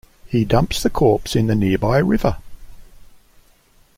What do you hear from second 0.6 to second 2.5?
the corpse in the nearby river.